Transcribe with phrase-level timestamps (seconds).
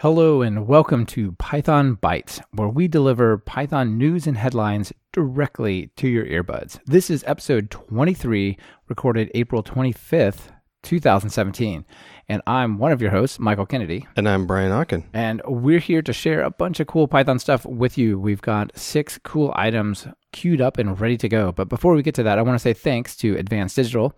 [0.00, 6.06] Hello and welcome to Python Bytes, where we deliver Python news and headlines directly to
[6.06, 6.78] your earbuds.
[6.84, 8.58] This is episode 23,
[8.90, 10.50] recorded April 25th,
[10.82, 11.86] 2017.
[12.28, 14.06] And I'm one of your hosts, Michael Kennedy.
[14.16, 15.04] And I'm Brian Okken.
[15.14, 18.20] And we're here to share a bunch of cool Python stuff with you.
[18.20, 21.52] We've got six cool items queued up and ready to go.
[21.52, 24.14] But before we get to that, I want to say thanks to Advanced Digital.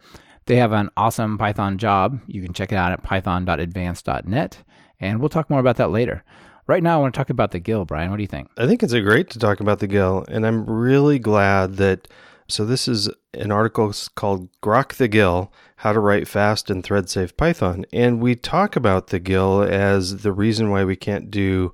[0.47, 2.21] They have an awesome Python job.
[2.27, 4.65] You can check it out at python.advance.net
[5.01, 6.25] and we'll talk more about that later.
[6.67, 8.11] Right now, I want to talk about the GIL, Brian.
[8.11, 8.51] What do you think?
[8.59, 12.09] I think it's a great to talk about the GIL, and I'm really glad that.
[12.51, 17.09] So this is an article called "Grok the GIL: How to Write Fast and Thread
[17.09, 21.73] Safe Python," and we talk about the GIL as the reason why we can't do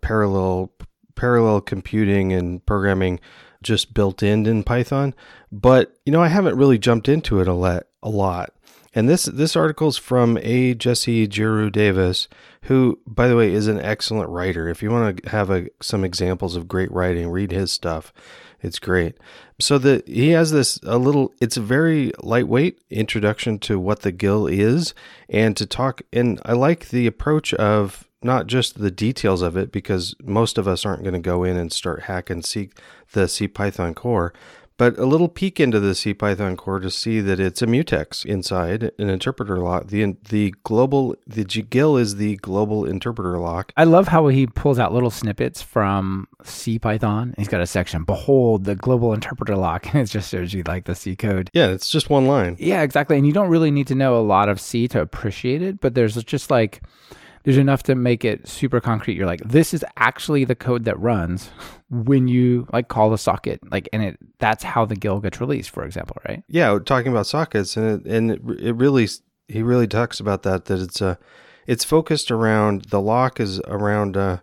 [0.00, 0.72] parallel
[1.16, 3.18] parallel computing and programming
[3.62, 5.14] just built in in Python.
[5.50, 7.48] But you know, I haven't really jumped into it.
[7.48, 8.52] A lot.
[8.96, 10.72] And this this article is from A.
[10.72, 12.28] Jesse Jiryu Davis,
[12.62, 14.70] who, by the way, is an excellent writer.
[14.70, 18.10] If you want to have a, some examples of great writing, read his stuff.
[18.62, 19.18] It's great.
[19.60, 21.34] So the he has this a little.
[21.42, 24.94] It's a very lightweight introduction to what the GIL is,
[25.28, 26.00] and to talk.
[26.10, 30.66] And I like the approach of not just the details of it, because most of
[30.66, 32.70] us aren't going to go in and start hacking C,
[33.12, 34.32] the CPython core,
[34.76, 38.90] but a little peek into the CPython core to see that it's a mutex inside
[38.98, 39.88] an interpreter lock.
[39.88, 43.72] The the global the GIL is the global interpreter lock.
[43.76, 47.34] I love how he pulls out little snippets from CPython.
[47.38, 50.84] He's got a section, behold the global interpreter lock, and it just shows you like
[50.84, 51.50] the C code.
[51.52, 52.56] Yeah, it's just one line.
[52.58, 53.16] Yeah, exactly.
[53.16, 55.94] And you don't really need to know a lot of C to appreciate it, but
[55.94, 56.82] there's just like
[57.46, 59.16] there's enough to make it super concrete.
[59.16, 61.48] You're like, this is actually the code that runs
[61.88, 65.70] when you like call the socket, like, and it that's how the GIL gets released,
[65.70, 66.42] for example, right?
[66.48, 69.06] Yeah, talking about sockets, and it, and it, it really
[69.46, 71.14] he really talks about that that it's a uh,
[71.68, 74.38] it's focused around the lock is around uh,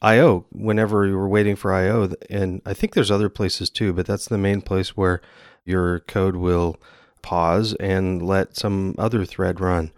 [0.00, 4.06] I/O whenever you were waiting for I/O, and I think there's other places too, but
[4.06, 5.20] that's the main place where
[5.64, 6.76] your code will
[7.22, 9.90] pause and let some other thread run.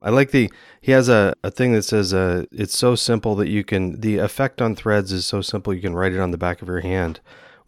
[0.00, 0.50] I like the
[0.80, 4.18] he has a, a thing that says uh, it's so simple that you can the
[4.18, 6.80] effect on threads is so simple you can write it on the back of your
[6.80, 7.20] hand.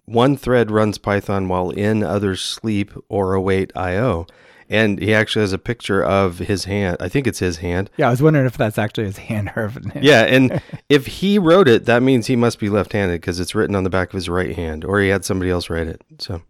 [0.04, 4.26] One thread runs Python while in others sleep or await IO.
[4.68, 6.98] And he actually has a picture of his hand.
[7.00, 7.90] I think it's his hand.
[7.96, 11.40] Yeah, I was wondering if that's actually his hand or if Yeah, and if he
[11.40, 14.12] wrote it, that means he must be left-handed because it's written on the back of
[14.12, 16.02] his right hand, or he had somebody else write it.
[16.20, 16.42] So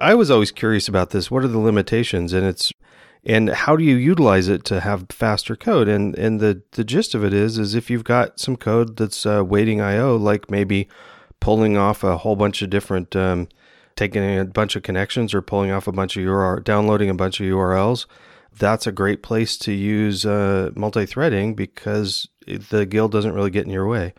[0.00, 1.28] I was always curious about this.
[1.28, 2.32] What are the limitations?
[2.32, 2.72] And it's
[3.26, 5.88] and how do you utilize it to have faster code?
[5.88, 9.24] And and the the gist of it is is if you've got some code that's
[9.26, 10.88] uh, waiting io like maybe
[11.40, 13.48] pulling off a whole bunch of different um,
[13.96, 17.40] taking a bunch of connections or pulling off a bunch of url downloading a bunch
[17.40, 18.06] of urls
[18.56, 23.72] that's a great place to use uh, multi-threading because the GIL doesn't really get in
[23.72, 24.14] your way.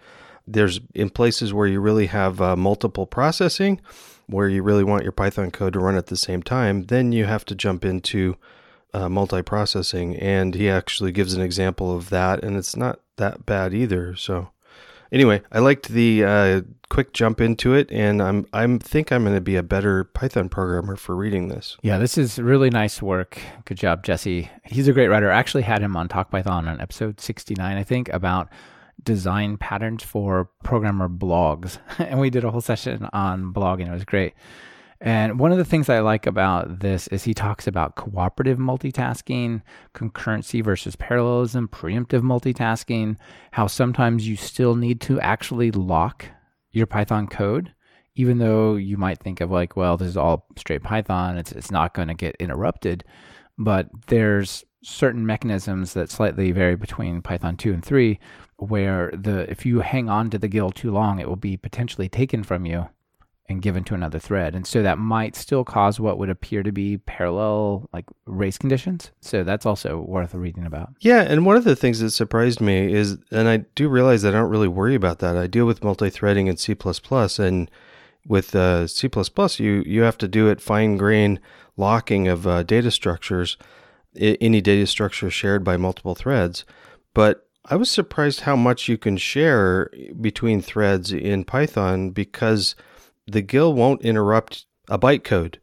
[0.48, 3.82] There's in places where you really have uh, multiple processing
[4.28, 7.26] where you really want your python code to run at the same time then you
[7.26, 8.36] have to jump into
[8.96, 13.74] uh, multi-processing, and he actually gives an example of that, and it's not that bad
[13.74, 14.16] either.
[14.16, 14.52] So,
[15.12, 19.36] anyway, I liked the uh, quick jump into it, and I'm I'm think I'm going
[19.36, 21.76] to be a better Python programmer for reading this.
[21.82, 23.38] Yeah, this is really nice work.
[23.66, 24.50] Good job, Jesse.
[24.64, 25.30] He's a great writer.
[25.30, 28.48] I actually had him on Talk Python on episode 69, I think, about
[29.04, 33.90] design patterns for programmer blogs, and we did a whole session on blogging.
[33.90, 34.34] It was great.
[35.06, 39.62] And one of the things I like about this is he talks about cooperative multitasking,
[39.94, 43.18] concurrency versus parallelism, preemptive multitasking,
[43.52, 46.26] how sometimes you still need to actually lock
[46.72, 47.72] your Python code,
[48.16, 51.70] even though you might think of like, well, this is all straight Python, it's, it's
[51.70, 53.04] not going to get interrupted.
[53.60, 58.20] But there's certain mechanisms that slightly vary between Python 2 and 3
[58.58, 62.08] where the if you hang on to the GIL too long, it will be potentially
[62.08, 62.88] taken from you
[63.48, 64.56] and given to another thread.
[64.56, 69.12] And so that might still cause what would appear to be parallel like race conditions.
[69.22, 70.90] So that's also worth reading about.
[71.00, 74.34] Yeah, and one of the things that surprised me is and I do realize that
[74.34, 75.38] I don't really worry about that.
[75.38, 76.76] I deal with multi-threading in C++
[77.40, 77.72] and
[78.28, 79.08] with uh, C++,
[79.58, 81.40] you you have to do it fine grain
[81.78, 83.58] locking of uh, data structures,
[84.20, 86.66] I- any data structure shared by multiple threads.
[87.14, 92.76] But I was surprised how much you can share between threads in Python because
[93.28, 95.56] the GIL won't interrupt a bytecode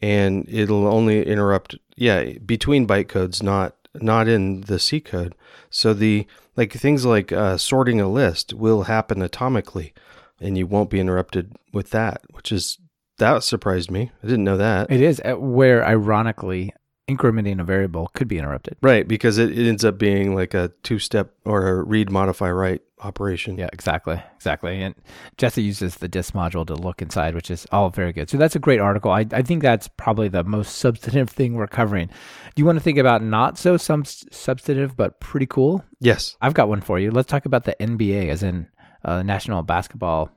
[0.00, 5.34] and it'll only interrupt yeah between bytecodes not not in the c code.
[5.70, 9.92] So the like things like uh, sorting a list will happen atomically
[10.40, 12.78] and you won't be interrupted with that which is
[13.18, 14.10] that surprised me.
[14.22, 14.90] I didn't know that.
[14.90, 16.74] It is uh, where ironically
[17.16, 18.76] incrementing a variable could be interrupted.
[18.82, 22.50] Right, because it, it ends up being like a two step or a read, modify,
[22.50, 23.58] write operation.
[23.58, 24.22] Yeah, exactly.
[24.36, 24.82] Exactly.
[24.82, 24.94] And
[25.36, 28.30] Jesse uses the dis module to look inside, which is all very good.
[28.30, 29.10] So that's a great article.
[29.10, 32.08] I, I think that's probably the most substantive thing we're covering.
[32.08, 35.84] Do you want to think about not so some substantive, but pretty cool?
[36.00, 36.36] Yes.
[36.40, 37.10] I've got one for you.
[37.10, 38.68] Let's talk about the NBA, as in
[39.04, 40.30] uh, National Basketball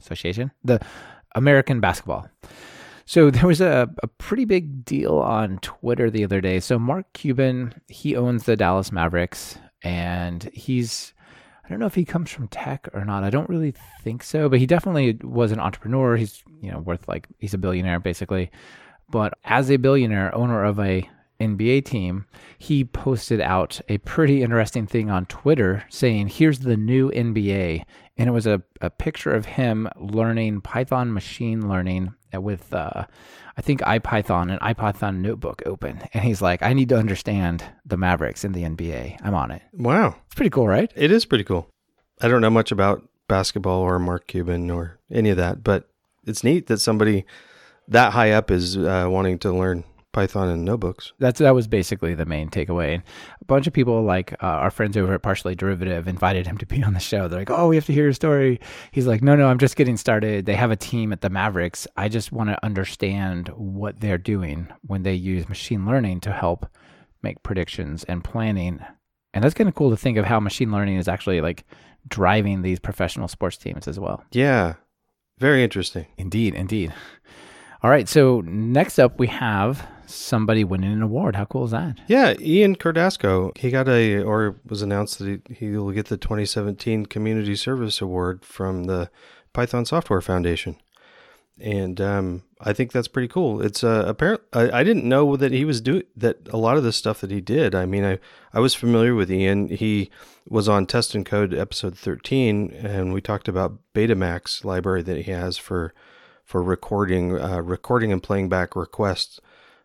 [0.00, 0.80] Association, the
[1.34, 2.28] American basketball.
[3.04, 6.60] So there was a, a pretty big deal on Twitter the other day.
[6.60, 11.12] So Mark Cuban, he owns the Dallas Mavericks, and he's
[11.64, 13.24] I don't know if he comes from tech or not.
[13.24, 16.16] I don't really think so, but he definitely was an entrepreneur.
[16.16, 18.50] He's you know worth like he's a billionaire basically.
[19.08, 21.08] But as a billionaire, owner of a
[21.42, 22.24] NBA team,
[22.58, 27.84] he posted out a pretty interesting thing on Twitter saying, Here's the new NBA.
[28.16, 33.04] And it was a, a picture of him learning Python machine learning with, uh,
[33.56, 36.02] I think, IPython and IPython notebook open.
[36.14, 39.18] And he's like, I need to understand the Mavericks in the NBA.
[39.22, 39.62] I'm on it.
[39.72, 40.16] Wow.
[40.26, 40.90] It's pretty cool, right?
[40.94, 41.68] It is pretty cool.
[42.20, 45.88] I don't know much about basketball or Mark Cuban or any of that, but
[46.26, 47.24] it's neat that somebody
[47.88, 51.12] that high up is uh, wanting to learn Python and notebooks.
[51.18, 52.94] That's that was basically the main takeaway.
[52.94, 53.02] And
[53.40, 56.66] a bunch of people, like uh, our friends over at Partially Derivative, invited him to
[56.66, 57.28] be on the show.
[57.28, 58.60] They're like, "Oh, we have to hear your story."
[58.90, 60.46] He's like, "No, no, I'm just getting started.
[60.46, 61.86] They have a team at the Mavericks.
[61.96, 66.66] I just want to understand what they're doing when they use machine learning to help
[67.22, 68.80] make predictions and planning."
[69.34, 71.64] And that's kind of cool to think of how machine learning is actually like
[72.06, 74.24] driving these professional sports teams as well.
[74.32, 74.74] Yeah,
[75.38, 76.06] very interesting.
[76.18, 76.92] Indeed, indeed.
[77.82, 81.36] All right, so next up we have somebody winning an award.
[81.36, 82.00] How cool is that?
[82.06, 83.56] Yeah, Ian Cordasco.
[83.56, 88.00] He got a, or was announced that he, he will get the 2017 Community Service
[88.00, 89.10] Award from the
[89.52, 90.76] Python Software Foundation.
[91.60, 93.60] And um, I think that's pretty cool.
[93.60, 94.40] It's uh, apparent.
[94.52, 96.48] I, I didn't know that he was doing that.
[96.50, 97.74] A lot of the stuff that he did.
[97.74, 98.18] I mean, I
[98.52, 99.68] I was familiar with Ian.
[99.68, 100.10] He
[100.48, 105.30] was on Test and Code episode 13, and we talked about Betamax library that he
[105.30, 105.92] has for
[106.44, 109.40] for recording uh, recording and playing back requests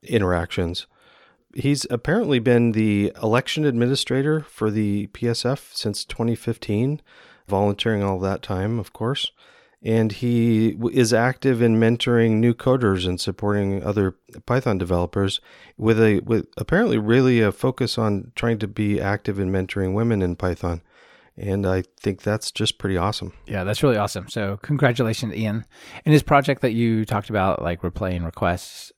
[0.08, 0.88] interactions.
[1.54, 7.02] He's apparently been the election administrator for the PSF since 2015,
[7.48, 9.32] volunteering all that time, of course.
[9.84, 14.16] And he is active in mentoring new coders and supporting other
[14.46, 15.40] Python developers
[15.78, 20.24] with a with apparently really a focus on trying to be active in mentoring women
[20.24, 20.82] in Python.
[21.38, 23.34] And I think that's just pretty awesome.
[23.46, 24.28] Yeah, that's really awesome.
[24.28, 25.64] So congratulations, Ian.
[26.04, 28.92] And his project that you talked about, like replaying requests,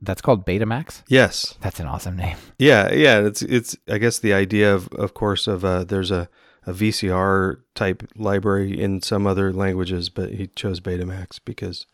[0.00, 1.02] that's called Betamax.
[1.08, 2.36] Yes, that's an awesome name.
[2.58, 3.20] Yeah, yeah.
[3.20, 3.76] It's it's.
[3.86, 6.26] I guess the idea of, of course, of uh, there's a,
[6.66, 11.86] a VCR type library in some other languages, but he chose Betamax because,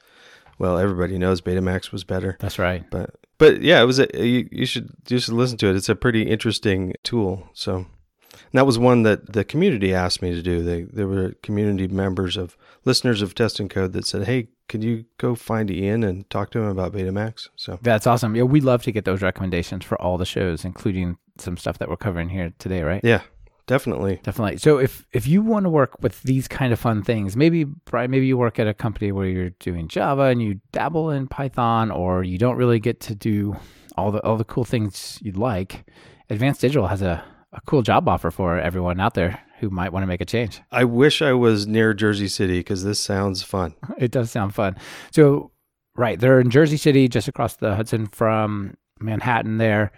[0.60, 2.36] well, everybody knows Betamax was better.
[2.38, 2.88] That's right.
[2.90, 3.98] But but yeah, it was.
[3.98, 5.74] A, you, you should you should listen to it.
[5.74, 7.48] It's a pretty interesting tool.
[7.54, 7.86] So.
[8.32, 10.62] And that was one that the community asked me to do.
[10.62, 14.82] They, there were community members of listeners of Test and Code that said, "Hey, could
[14.82, 18.34] you go find Ian and talk to him about Betamax?" So that's awesome.
[18.36, 21.88] Yeah, we love to get those recommendations for all the shows, including some stuff that
[21.88, 23.00] we're covering here today, right?
[23.04, 23.22] Yeah,
[23.66, 24.58] definitely, definitely.
[24.58, 28.10] So if if you want to work with these kind of fun things, maybe Brian,
[28.10, 31.90] maybe you work at a company where you're doing Java and you dabble in Python,
[31.90, 33.56] or you don't really get to do
[33.96, 35.86] all the all the cool things you'd like.
[36.30, 40.02] Advanced Digital has a a cool job offer for everyone out there who might want
[40.02, 40.60] to make a change.
[40.70, 43.74] I wish I was near Jersey City because this sounds fun.
[43.98, 44.76] It does sound fun.
[45.12, 45.52] So,
[45.94, 49.58] right, they're in Jersey City, just across the Hudson from Manhattan.
[49.58, 49.92] There,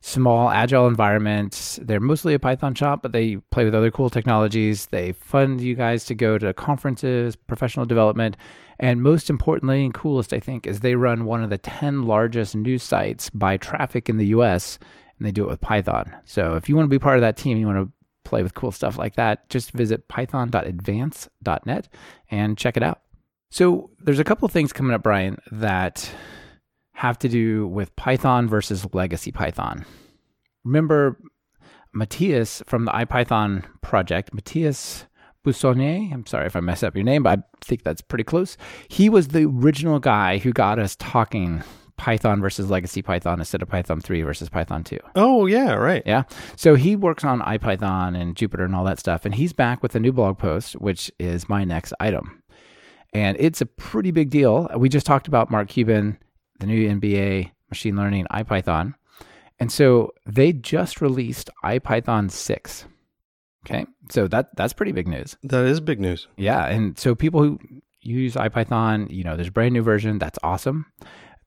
[0.00, 1.78] small, agile environments.
[1.82, 4.86] They're mostly a Python shop, but they play with other cool technologies.
[4.86, 8.36] They fund you guys to go to conferences, professional development,
[8.78, 12.56] and most importantly and coolest, I think, is they run one of the 10 largest
[12.56, 14.78] news sites by traffic in the US
[15.22, 16.12] and they do it with Python.
[16.24, 17.92] So if you want to be part of that team, you want to
[18.24, 21.88] play with cool stuff like that, just visit python.advance.net
[22.28, 23.02] and check it out.
[23.52, 26.10] So there's a couple of things coming up, Brian, that
[26.94, 29.84] have to do with Python versus legacy Python.
[30.64, 31.20] Remember
[31.94, 35.04] Matthias from the IPython project, Matthias
[35.44, 36.12] Bussonnier.
[36.12, 38.56] I'm sorry if I mess up your name, but I think that's pretty close.
[38.88, 41.62] He was the original guy who got us talking
[41.96, 44.98] Python versus legacy Python instead of Python 3 versus Python 2.
[45.16, 46.02] Oh, yeah, right.
[46.06, 46.24] Yeah.
[46.56, 49.24] So he works on IPython and Jupyter and all that stuff.
[49.24, 52.42] And he's back with a new blog post, which is my next item.
[53.12, 54.70] And it's a pretty big deal.
[54.76, 56.18] We just talked about Mark Cuban,
[56.60, 58.94] the new NBA, machine learning, IPython.
[59.60, 62.84] And so they just released IPython 6.
[63.64, 63.86] Okay.
[64.10, 65.36] So that that's pretty big news.
[65.44, 66.26] That is big news.
[66.36, 66.66] Yeah.
[66.66, 67.60] And so people who
[68.00, 70.18] use IPython, you know, there's a brand new version.
[70.18, 70.86] That's awesome.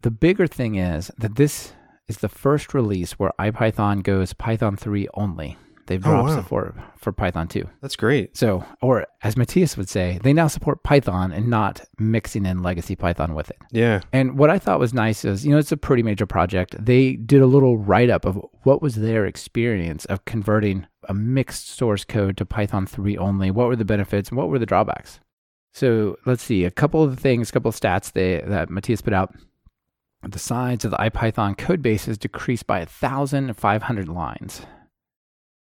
[0.02, 1.74] The bigger thing is that this
[2.08, 5.58] is the first release where IPython goes Python 3 only.
[5.88, 6.36] They've Oh, dropped wow.
[6.36, 7.64] support for Python 2.
[7.80, 8.36] That's great.
[8.36, 12.96] So, or as Matthias would say, they now support Python and not mixing in legacy
[12.96, 13.58] Python with it.
[13.72, 14.02] Yeah.
[14.12, 16.76] And what I thought was nice is, you know, it's a pretty major project.
[16.84, 21.68] They did a little write up of what was their experience of converting a mixed
[21.70, 23.52] source code to Python 3 only.
[23.52, 25.20] What were the benefits and what were the drawbacks?
[25.72, 29.14] So let's see a couple of things, a couple of stats they, that Matthias put
[29.14, 29.36] out.
[30.28, 34.62] The size of the IPython code base is decreased by 1,500 lines.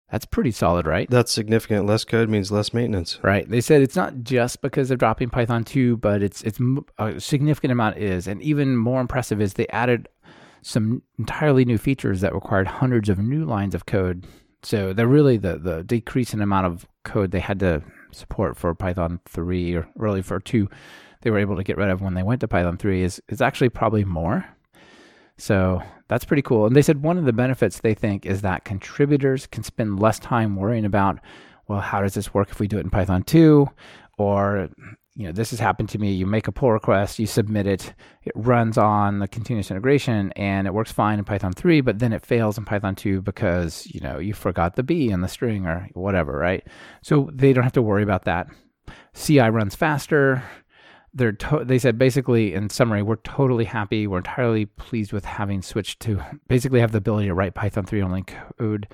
[0.09, 1.09] That's pretty solid, right?
[1.09, 1.87] That's significant.
[1.87, 3.19] Less code means less maintenance.
[3.23, 3.49] Right.
[3.49, 6.59] They said it's not just because of dropping Python 2, but it's it's
[6.99, 10.07] a significant amount is, and even more impressive is they added
[10.61, 14.27] some entirely new features that required hundreds of new lines of code.
[14.61, 18.75] So they're really the the decrease in amount of code they had to support for
[18.75, 20.69] Python 3 or really for 2
[21.23, 23.41] they were able to get rid of when they went to Python 3 is is
[23.41, 24.45] actually probably more.
[25.37, 26.65] So that's pretty cool.
[26.65, 30.19] And they said one of the benefits they think is that contributors can spend less
[30.19, 31.19] time worrying about,
[31.67, 33.67] well, how does this work if we do it in Python 2?
[34.19, 34.69] Or,
[35.15, 36.11] you know, this has happened to me.
[36.11, 40.67] You make a pull request, you submit it, it runs on the continuous integration and
[40.67, 43.99] it works fine in Python 3, but then it fails in Python 2 because, you
[44.01, 46.67] know, you forgot the B in the string or whatever, right?
[47.01, 48.47] So they don't have to worry about that.
[49.15, 50.43] CI runs faster
[51.13, 55.61] they're to- they said basically in summary we're totally happy we're entirely pleased with having
[55.61, 58.87] switched to basically have the ability to write python 3 only code.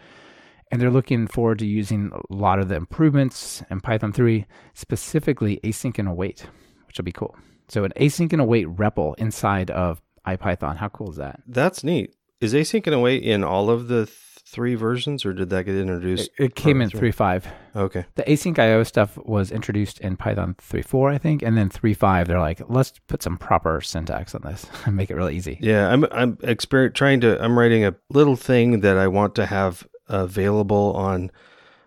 [0.71, 5.59] And they're looking forward to using a lot of the improvements in python 3 specifically
[5.63, 6.45] async and await
[6.87, 7.35] which will be cool.
[7.67, 10.77] So an async and await REPL inside of ipython.
[10.77, 11.41] How cool is that?
[11.47, 12.15] That's neat.
[12.41, 14.17] Is async and await in all of the th-
[14.51, 16.29] three versions, or did that get introduced?
[16.39, 17.11] it, it came in three?
[17.11, 17.43] 3.5
[17.75, 18.05] Okay.
[18.15, 22.39] the async io stuff was introduced in python 3.4 i think and then 3.5 they're
[22.39, 26.03] like let's put some proper syntax on this and make it really easy Yeah, I'm
[26.11, 30.93] I'm exper- trying to I'm writing a little thing that I want to have available
[30.95, 31.29] on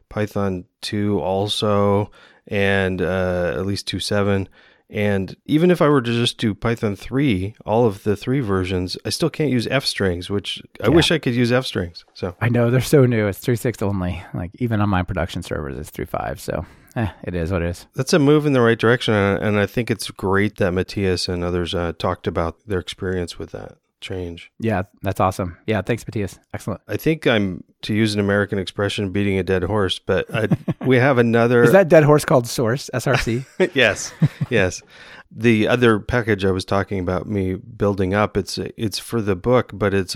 [0.09, 2.11] Python 2 also
[2.47, 4.47] and uh, at least 2.7
[4.93, 8.97] and even if I were to just do Python 3, all of the three versions,
[9.05, 10.95] I still can't use f strings, which I Yeah.
[10.95, 12.05] wish I could use f strings.
[12.15, 13.27] So I know they're so new.
[13.27, 14.23] It's 3.6 only.
[14.35, 16.39] Like even on my production servers, it's 3.5.
[16.39, 17.87] So eh, it is what it is.
[17.95, 21.27] that's a move in the right direction, and and I think it's great that Matthias
[21.29, 24.52] and others uh, talked about their experience with that change.
[24.59, 25.56] Yeah, that's awesome.
[25.66, 26.38] Yeah, thanks, Matthias.
[26.52, 26.80] Excellent.
[26.88, 30.49] I think I'm, to use an American expression, beating a dead horse, but I,
[30.85, 31.62] we have another.
[31.64, 33.47] Is that dead horse called Source SRC?
[33.75, 34.12] yes,
[34.50, 34.82] yes.
[35.30, 39.71] The other package I was talking about me building up, it's it's for the book,
[39.73, 40.14] but it's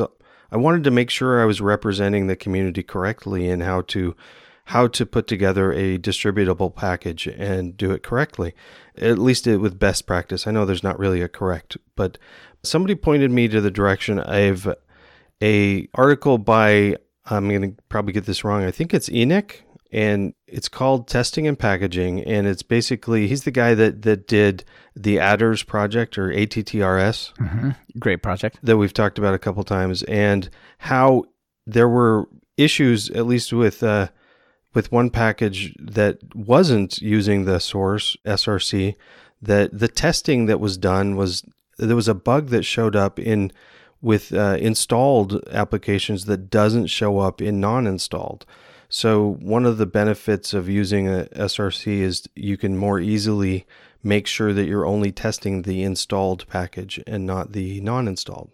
[0.52, 4.14] I wanted to make sure I was representing the community correctly and how to
[4.70, 8.52] how to put together a distributable package and do it correctly,
[8.96, 10.46] at least it, with best practice.
[10.46, 12.18] I know there's not really a correct, but
[12.64, 14.68] somebody pointed me to the direction of
[15.40, 16.96] a article by
[17.26, 18.64] I'm going to probably get this wrong.
[18.64, 23.52] I think it's Enoch and it's called Testing and Packaging and it's basically he's the
[23.52, 24.64] guy that that did
[24.96, 27.70] the attrs project or ATTRS hmm
[28.00, 28.58] Great project.
[28.64, 31.24] that we've talked about a couple times and how
[31.66, 34.08] there were issues at least with uh
[34.76, 38.94] with one package that wasn't using the source src
[39.40, 41.42] that the testing that was done was
[41.78, 43.50] there was a bug that showed up in
[44.02, 48.44] with uh, installed applications that doesn't show up in non-installed.
[48.88, 53.66] So one of the benefits of using a src is you can more easily
[54.02, 58.50] make sure that you're only testing the installed package and not the non-installed.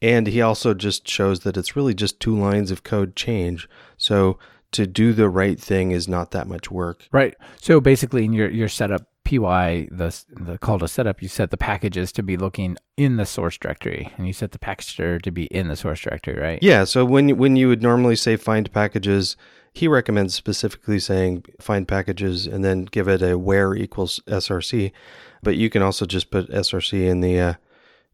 [0.00, 3.68] And he also just shows that it's really just two lines of code change.
[3.96, 4.38] So
[4.72, 7.34] to do the right thing is not that much work Right.
[7.60, 11.56] So basically, in your your setup py the the call to setup, you set the
[11.56, 15.44] packages to be looking in the source directory, and you set the packager to be
[15.46, 16.58] in the source directory, right?
[16.62, 19.36] Yeah, so when when you would normally say find packages,
[19.72, 24.92] he recommends specifically saying find packages and then give it a where equals src,
[25.42, 27.54] but you can also just put src in the uh,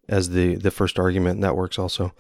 [0.09, 2.13] as the the first argument, and that works also.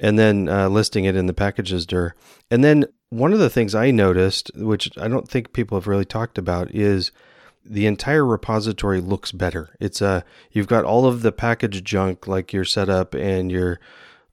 [0.00, 2.14] And then uh, listing it in the packages dir.
[2.52, 6.04] And then one of the things I noticed, which I don't think people have really
[6.04, 7.10] talked about, is
[7.64, 9.76] the entire repository looks better.
[9.80, 13.78] It's uh you've got all of the package junk like your setup and your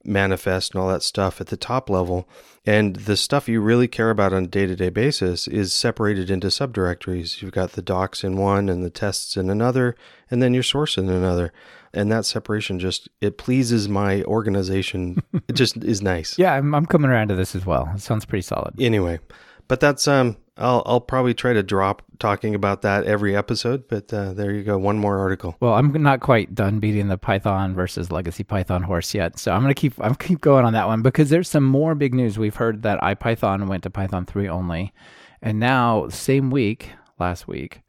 [0.06, 2.28] manifest and all that stuff at the top level.
[2.64, 6.30] And the stuff you really care about on a day to day basis is separated
[6.30, 7.42] into subdirectories.
[7.42, 9.94] You've got the docs in one and the tests in another,
[10.30, 11.52] and then your source in another.
[11.96, 15.22] And that separation just, it pleases my organization.
[15.48, 16.38] it just is nice.
[16.38, 17.90] Yeah, I'm, I'm coming around to this as well.
[17.94, 18.74] It sounds pretty solid.
[18.78, 19.18] Anyway,
[19.66, 24.12] but that's, um, I'll I'll probably try to drop talking about that every episode, but
[24.12, 25.54] uh, there you go, one more article.
[25.60, 29.60] Well, I'm not quite done beating the Python versus legacy Python horse yet, so I'm
[29.60, 32.38] gonna keep I'm keep going on that one because there's some more big news.
[32.38, 34.94] We've heard that IPython went to Python 3 only,
[35.42, 37.82] and now same week, last week,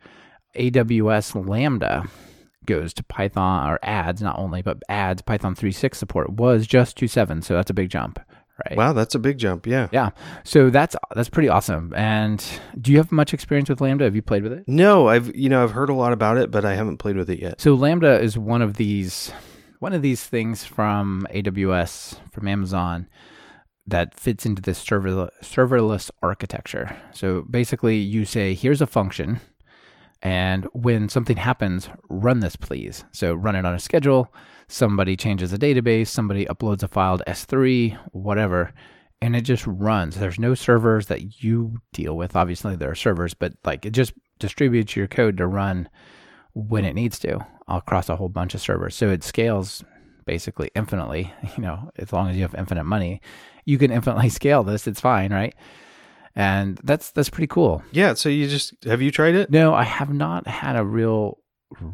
[0.57, 2.03] AWS Lambda
[2.67, 7.43] goes to Python or adds not only but adds Python 3.6 support was just 2.7,
[7.43, 8.19] so that's a big jump
[8.65, 8.77] right?
[8.77, 9.67] Wow, that's a big jump.
[9.67, 9.87] Yeah.
[9.91, 10.11] Yeah.
[10.43, 11.93] So that's that's pretty awesome.
[11.95, 12.43] And
[12.79, 14.05] do you have much experience with Lambda?
[14.05, 14.63] Have you played with it?
[14.67, 17.29] No, I've you know I've heard a lot about it, but I haven't played with
[17.29, 17.61] it yet.
[17.61, 19.31] So Lambda is one of these
[19.79, 23.07] one of these things from AWS from Amazon
[23.85, 26.97] that fits into this serverless, serverless architecture.
[27.13, 29.39] So basically, you say, "Here's a function."
[30.27, 33.05] And when something happens, run this, please.
[33.11, 34.33] So run it on a schedule
[34.67, 38.73] somebody changes a database, somebody uploads a file to S3, whatever,
[39.21, 40.15] and it just runs.
[40.15, 42.35] There's no servers that you deal with.
[42.35, 45.89] Obviously, there are servers, but like it just distributes your code to run
[46.53, 48.95] when it needs to across a whole bunch of servers.
[48.95, 49.83] So it scales
[50.25, 51.33] basically infinitely.
[51.55, 53.21] You know, as long as you have infinite money,
[53.65, 54.87] you can infinitely scale this.
[54.87, 55.55] It's fine, right?
[56.37, 57.81] And that's that's pretty cool.
[57.91, 58.13] Yeah.
[58.13, 59.49] So you just have you tried it?
[59.49, 61.39] No, I have not had a real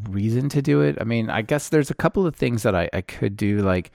[0.10, 0.98] reason to do it.
[1.00, 3.60] I mean, I guess there's a couple of things that I, I could do.
[3.60, 3.92] Like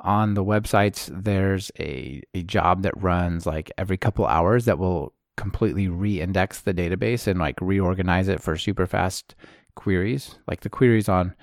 [0.00, 5.14] on the websites, there's a, a job that runs like every couple hours that will
[5.38, 9.34] completely re-index the database and like reorganize it for super fast
[9.76, 10.38] queries.
[10.46, 11.34] Like the queries on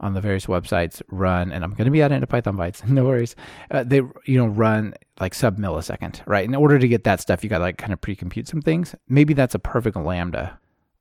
[0.00, 2.84] on the various websites run, and I'm going to be adding to Python bytes.
[2.88, 3.36] no worries.
[3.70, 6.44] Uh, they you know run like sub millisecond, right?
[6.44, 8.94] In order to get that stuff, you got to like kind of pre-compute some things.
[9.08, 10.58] Maybe that's a perfect lambda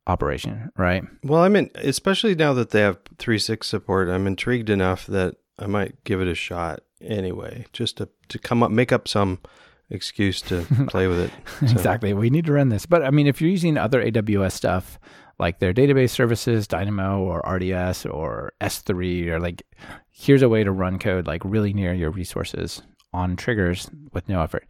[0.07, 1.03] operation, right?
[1.23, 5.67] Well, I mean, especially now that they have 3.6 support, I'm intrigued enough that I
[5.67, 9.39] might give it a shot anyway, just to, to come up, make up some
[9.89, 11.31] excuse to play with it.
[11.59, 11.67] So.
[11.67, 12.13] exactly.
[12.13, 12.85] We need to run this.
[12.85, 14.99] But I mean, if you're using other AWS stuff,
[15.39, 19.63] like their database services, Dynamo or RDS or S3, or like,
[20.11, 22.81] here's a way to run code like really near your resources
[23.13, 24.69] on triggers with no effort.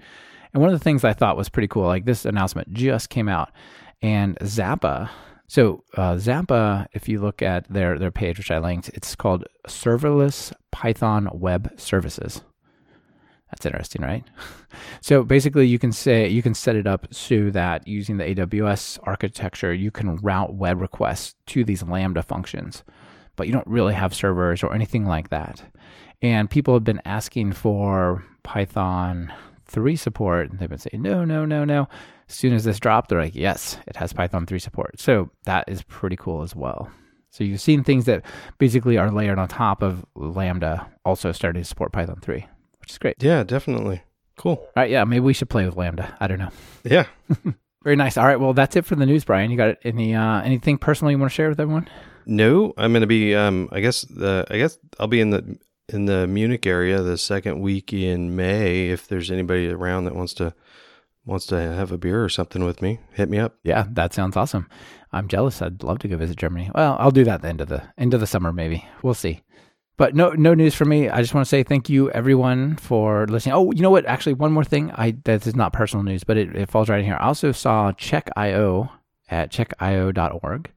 [0.54, 3.28] And one of the things I thought was pretty cool, like this announcement just came
[3.28, 3.52] out
[4.02, 5.10] and Zappa.
[5.48, 9.46] So uh, Zappa, if you look at their their page, which I linked, it's called
[9.68, 12.42] Serverless Python Web Services.
[13.54, 14.24] That's interesting, right?
[15.02, 18.98] so basically, you can say you can set it up so that using the AWS
[19.04, 22.84] architecture, you can route web requests to these Lambda functions,
[23.36, 25.62] but you don't really have servers or anything like that.
[26.24, 29.32] And people have been asking for Python
[29.68, 31.88] 3 support, and they've been saying, no, no, no, no.
[32.28, 35.00] As soon as this dropped, they're like, yes, it has Python 3 support.
[35.00, 36.90] So that is pretty cool as well.
[37.30, 38.26] So you've seen things that
[38.58, 42.48] basically are layered on top of Lambda also starting to support Python 3,
[42.84, 43.16] which is great.
[43.24, 44.04] Yeah, definitely.
[44.36, 44.56] Cool.
[44.56, 44.90] All right.
[44.92, 45.06] Yeah.
[45.06, 46.18] Maybe we should play with Lambda.
[46.20, 46.50] I don't know.
[46.84, 47.06] Yeah.
[47.84, 48.18] Very nice.
[48.18, 48.40] All right.
[48.40, 49.50] Well, that's it for the news, Brian.
[49.52, 51.88] You got any uh, anything personal you want to share with everyone?
[52.26, 53.34] No, I'm going to be.
[53.36, 54.46] Um, I guess the.
[54.50, 58.90] I guess I'll be in the in the Munich area the second week in May.
[58.90, 60.54] If there's anybody around that wants to
[61.26, 63.56] wants to have a beer or something with me, hit me up.
[63.64, 64.68] Yeah, that sounds awesome.
[65.14, 65.62] I'm jealous.
[65.62, 66.70] I'd love to go visit Germany.
[66.76, 68.86] Well, I'll do that at the end of the end of the summer, maybe.
[69.02, 69.42] We'll see.
[69.96, 71.08] But no, no news for me.
[71.08, 73.54] I just want to say thank you, everyone, for listening.
[73.54, 74.06] Oh, you know what?
[74.06, 74.92] Actually, one more thing.
[74.92, 77.18] I that is not personal news, but it, it falls right in here.
[77.20, 78.90] I also saw Check.io
[79.30, 80.72] at checkio.org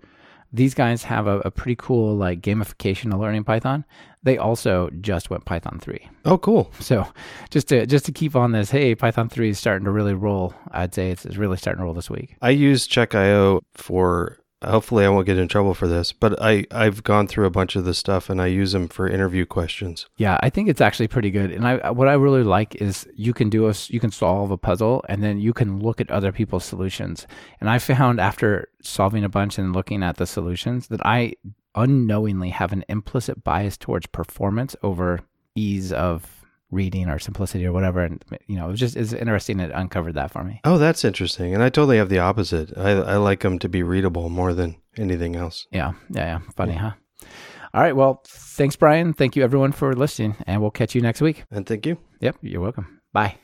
[0.52, 3.84] these guys have a, a, pretty cool like gamification of learning Python.
[4.22, 6.08] They also just went Python 3.
[6.24, 6.72] Oh, cool.
[6.80, 7.06] So
[7.50, 10.54] just to just to keep on this, hey, Python 3 is starting to really roll.
[10.70, 12.36] I'd say it's, it's really starting to roll this week.
[12.42, 17.04] I use Check.io for hopefully I won't get in trouble for this, but I I've
[17.04, 20.06] gone through a bunch of this stuff and I use them for interview questions.
[20.16, 21.50] Yeah, I think it's actually pretty good.
[21.50, 24.58] And I what I really like is you can do a you can solve a
[24.58, 27.26] puzzle and then you can look at other people's solutions.
[27.60, 31.34] And I found after solving a bunch and looking at the solutions that I
[31.74, 35.20] unknowingly have an implicit bias towards performance over
[35.54, 36.35] ease of
[36.70, 38.00] reading or simplicity or whatever.
[38.00, 40.60] And you know, it was just it's interesting it uncovered that for me.
[40.64, 41.54] Oh, that's interesting.
[41.54, 42.76] And I totally have the opposite.
[42.76, 45.66] I I like them to be readable more than anything else.
[45.70, 46.38] Yeah, yeah, yeah.
[46.56, 46.90] Funny, yeah.
[46.90, 47.28] huh?
[47.74, 47.94] All right.
[47.94, 49.12] Well, thanks, Brian.
[49.12, 51.44] Thank you, everyone, for listening, and we'll catch you next week.
[51.50, 51.98] And thank you.
[52.20, 53.00] Yep, you're welcome.
[53.12, 53.36] Bye.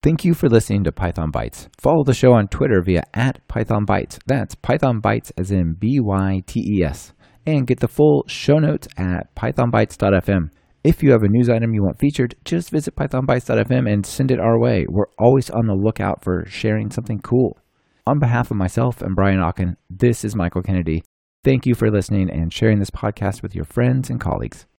[0.00, 1.68] Thank you for listening to Python Bytes.
[1.76, 4.18] Follow the show on Twitter via at Python Bytes.
[4.26, 7.12] That's Python Bytes as in B Y T E S.
[7.44, 10.50] And get the full show notes at pythonbytes.fm.
[10.88, 14.40] If you have a news item you want featured, just visit pythonbytes.fm and send it
[14.40, 14.86] our way.
[14.88, 17.58] We're always on the lookout for sharing something cool.
[18.06, 21.04] On behalf of myself and Brian Okken, this is Michael Kennedy.
[21.44, 24.64] Thank you for listening and sharing this podcast with your friends and colleagues.